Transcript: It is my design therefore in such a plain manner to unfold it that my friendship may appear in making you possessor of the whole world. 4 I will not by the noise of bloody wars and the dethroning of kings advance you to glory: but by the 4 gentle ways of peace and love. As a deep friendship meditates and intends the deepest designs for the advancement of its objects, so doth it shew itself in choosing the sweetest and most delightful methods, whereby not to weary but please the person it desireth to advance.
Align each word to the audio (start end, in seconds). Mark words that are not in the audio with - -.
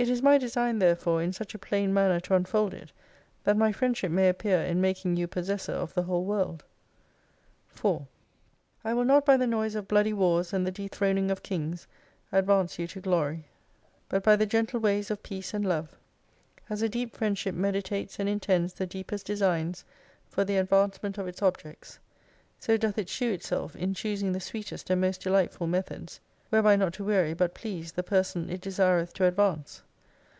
It 0.00 0.08
is 0.08 0.22
my 0.22 0.38
design 0.38 0.78
therefore 0.78 1.20
in 1.24 1.32
such 1.32 1.56
a 1.56 1.58
plain 1.58 1.92
manner 1.92 2.20
to 2.20 2.36
unfold 2.36 2.72
it 2.72 2.92
that 3.42 3.56
my 3.56 3.72
friendship 3.72 4.12
may 4.12 4.28
appear 4.28 4.60
in 4.62 4.80
making 4.80 5.16
you 5.16 5.26
possessor 5.26 5.72
of 5.72 5.92
the 5.94 6.04
whole 6.04 6.24
world. 6.24 6.62
4 7.66 8.06
I 8.84 8.94
will 8.94 9.04
not 9.04 9.26
by 9.26 9.36
the 9.36 9.48
noise 9.48 9.74
of 9.74 9.88
bloody 9.88 10.12
wars 10.12 10.52
and 10.52 10.64
the 10.64 10.70
dethroning 10.70 11.32
of 11.32 11.42
kings 11.42 11.88
advance 12.30 12.78
you 12.78 12.86
to 12.86 13.00
glory: 13.00 13.46
but 14.08 14.22
by 14.22 14.36
the 14.36 14.44
4 14.44 14.48
gentle 14.50 14.78
ways 14.78 15.10
of 15.10 15.24
peace 15.24 15.52
and 15.52 15.64
love. 15.66 15.98
As 16.70 16.80
a 16.80 16.88
deep 16.88 17.16
friendship 17.16 17.56
meditates 17.56 18.20
and 18.20 18.28
intends 18.28 18.74
the 18.74 18.86
deepest 18.86 19.26
designs 19.26 19.84
for 20.28 20.44
the 20.44 20.58
advancement 20.58 21.18
of 21.18 21.26
its 21.26 21.42
objects, 21.42 21.98
so 22.60 22.76
doth 22.76 22.98
it 22.98 23.08
shew 23.08 23.32
itself 23.32 23.74
in 23.74 23.94
choosing 23.94 24.30
the 24.30 24.38
sweetest 24.38 24.90
and 24.90 25.00
most 25.00 25.22
delightful 25.22 25.66
methods, 25.66 26.20
whereby 26.50 26.76
not 26.76 26.92
to 26.92 27.04
weary 27.04 27.34
but 27.34 27.52
please 27.52 27.90
the 27.90 28.04
person 28.04 28.48
it 28.48 28.60
desireth 28.60 29.12
to 29.14 29.24
advance. 29.26 29.82